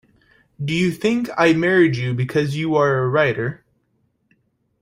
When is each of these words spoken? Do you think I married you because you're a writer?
Do 0.59 0.73
you 0.73 0.91
think 0.91 1.29
I 1.37 1.53
married 1.53 1.95
you 1.95 2.15
because 2.15 2.57
you're 2.57 3.03
a 3.03 3.07
writer? 3.07 3.63